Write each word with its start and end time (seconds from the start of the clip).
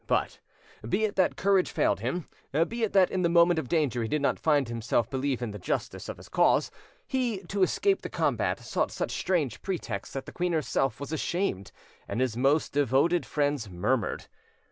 But, 0.07 0.39
be 0.89 1.03
it 1.03 1.15
that 1.17 1.35
courage 1.35 1.69
failed 1.69 1.99
him, 1.99 2.27
be 2.67 2.81
it 2.81 2.91
that 2.93 3.11
in 3.11 3.21
the 3.21 3.29
moment 3.29 3.59
of 3.59 3.67
danger 3.67 4.01
he 4.01 4.07
did 4.07 4.19
not 4.23 4.39
himself 4.43 5.11
believe 5.11 5.43
in 5.43 5.51
the 5.51 5.59
justice 5.59 6.09
of 6.09 6.17
his 6.17 6.27
cause, 6.27 6.71
he, 7.05 7.41
to 7.49 7.61
escape 7.61 8.01
the 8.01 8.09
combat, 8.09 8.57
sought 8.57 8.89
such 8.91 9.11
strange 9.11 9.61
pretexts 9.61 10.13
that 10.13 10.25
the 10.25 10.31
queen 10.31 10.53
herself 10.53 10.99
was 10.99 11.11
ashamed; 11.11 11.71
and 12.07 12.19
his 12.19 12.35
most 12.35 12.73
devoted 12.73 13.27
friends 13.27 13.69
murmured. 13.69 14.25